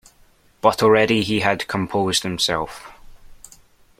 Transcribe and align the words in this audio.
But 0.61 0.81
already 0.81 1.21
he 1.21 1.41
had 1.41 1.67
composed 1.67 2.23
himself. 2.23 2.87